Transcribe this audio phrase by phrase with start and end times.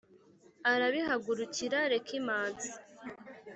[0.71, 2.69] arabihagurukira rekimansi